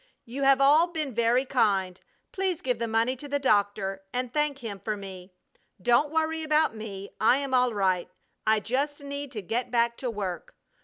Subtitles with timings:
[0.25, 2.01] You have all been very kind.
[2.31, 5.31] Please give the money to the doctor and thank him for me.
[5.79, 8.09] Don't worry about me; I am all right.
[8.47, 10.55] I just need to get back to work.